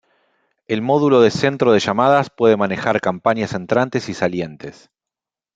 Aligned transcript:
El 0.67 0.81
módulo 0.81 1.21
de 1.21 1.29
centro 1.29 1.73
de 1.73 1.79
llamadas 1.79 2.31
puede 2.31 2.57
manejar 2.57 3.01
campañas 3.01 3.53
entrantes 3.53 4.09
y 4.09 4.15
salientes. 4.15 4.89